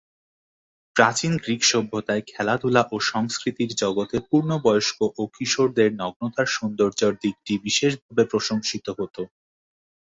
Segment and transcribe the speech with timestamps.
[0.95, 8.85] প্রাচীন গ্রিক সভ্যতায় খেলাধুলা ও সংস্কৃতির জগতে পূর্ণবয়স্ক ও কিশোরদের নগ্নতার সৌন্দর্যের দিকটি বিশেষভাবে প্রশংসিত
[8.99, 9.15] হত।